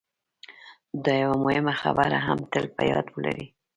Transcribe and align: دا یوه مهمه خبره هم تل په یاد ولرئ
دا 1.03 1.13
یوه 1.23 1.37
مهمه 1.45 1.73
خبره 1.81 2.17
هم 2.27 2.39
تل 2.51 2.65
په 2.75 2.81
یاد 2.91 3.05
ولرئ 3.15 3.45